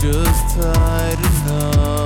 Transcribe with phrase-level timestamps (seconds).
[0.00, 1.99] just tight enough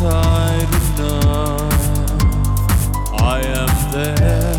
[0.00, 1.68] tired of now.
[3.12, 4.56] I am there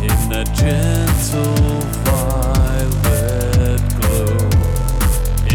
[0.00, 4.32] in a gentle violet glow.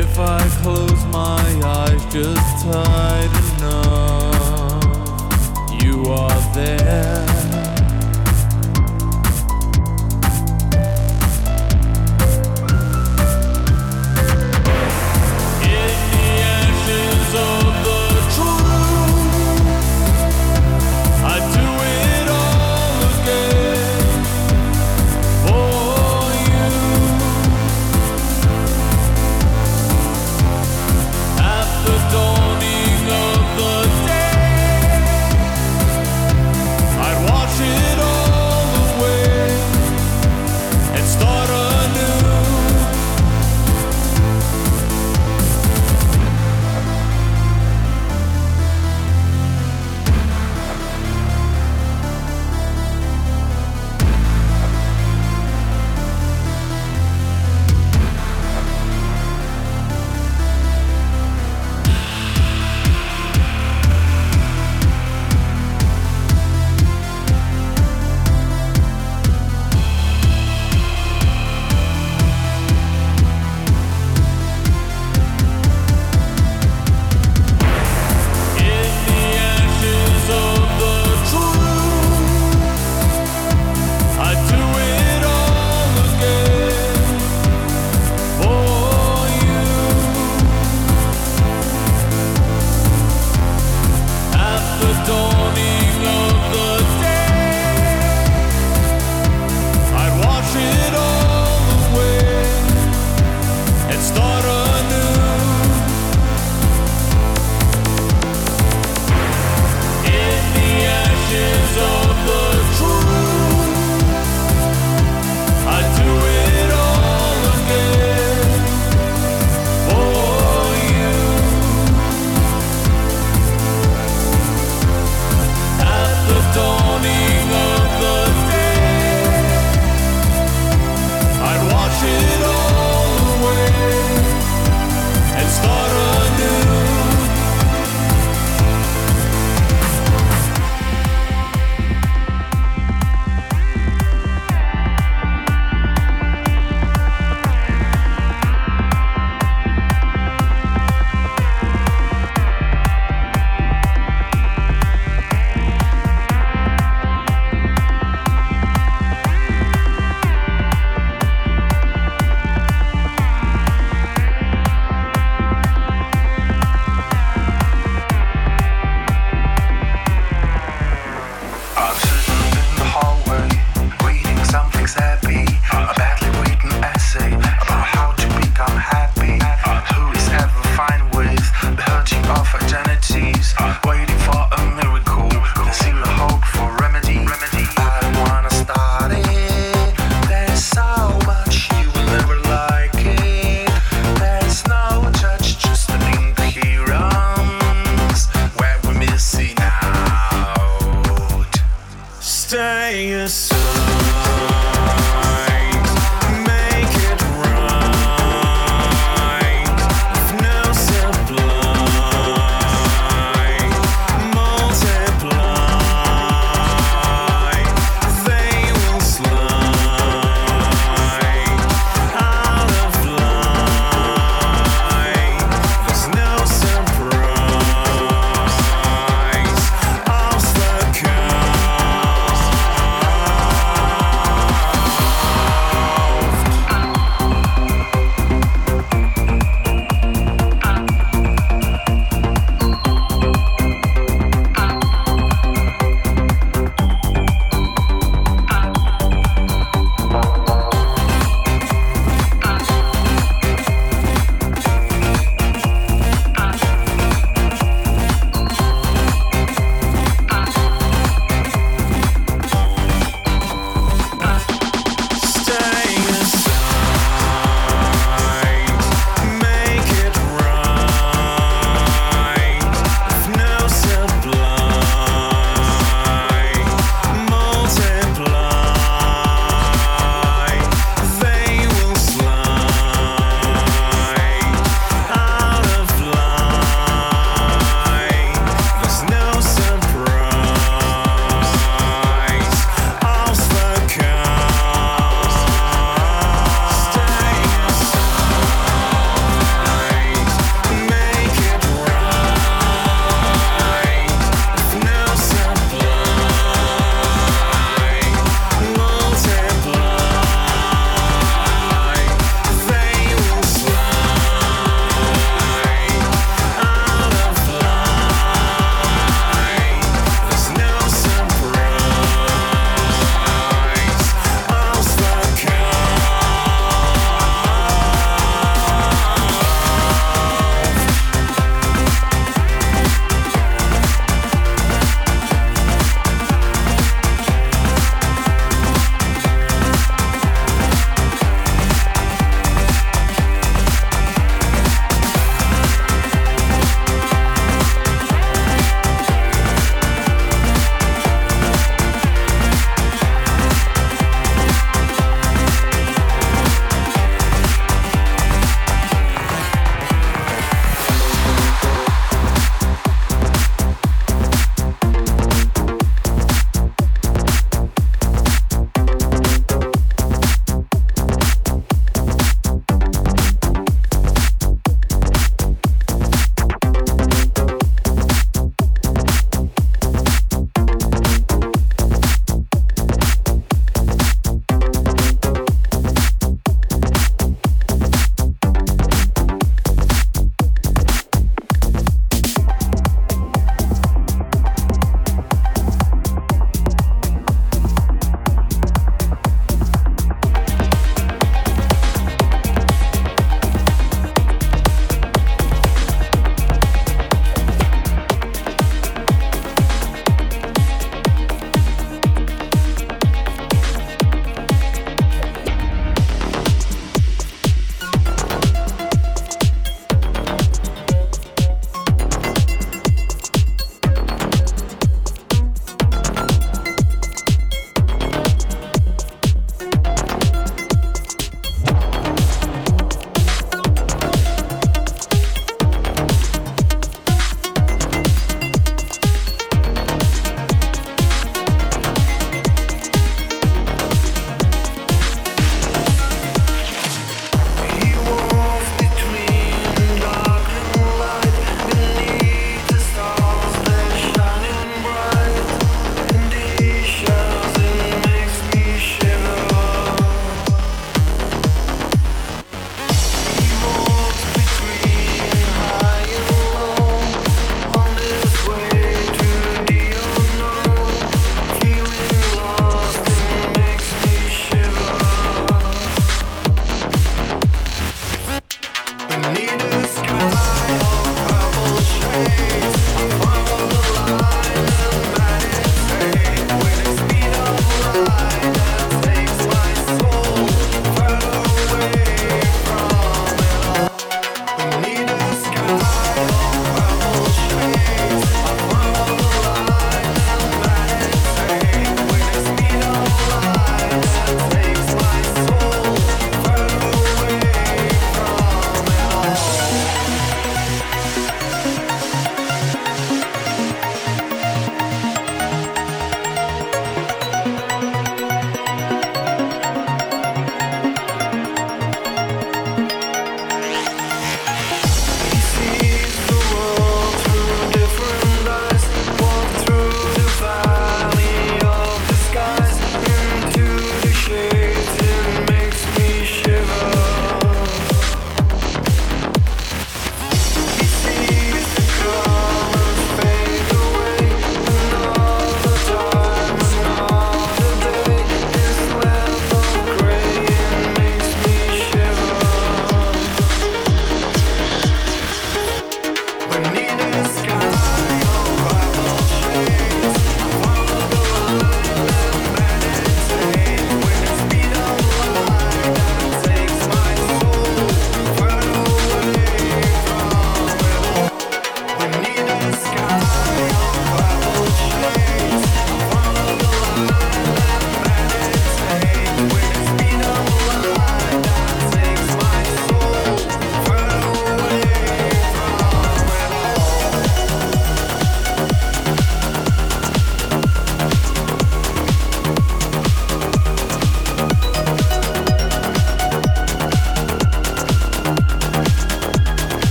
[0.00, 3.47] If I close my eyes, just tight.